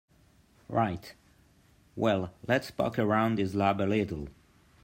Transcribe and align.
Right, 0.67 1.13
well 1.95 2.33
let's 2.47 2.71
poke 2.71 2.97
around 2.97 3.37
his 3.37 3.53
lab 3.53 3.79
a 3.79 3.83
little. 3.85 4.29